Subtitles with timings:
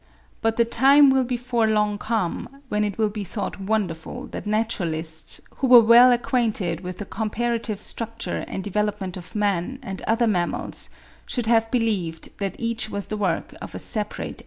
[0.41, 5.39] But the time will before long come, when it will be thought wonderful that naturalists,
[5.57, 10.89] who were well acquainted with the comparative structure and development of man, and other mammals,
[11.27, 14.35] should have believed that each was the work of a separate act of creation.